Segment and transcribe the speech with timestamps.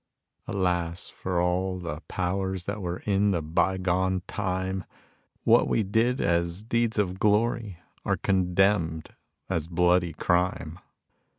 [0.47, 4.83] Alas for all the powers that were in the by gone time.
[5.43, 9.09] What we did as deeds of glory are condemned
[9.47, 10.79] as bloody crime.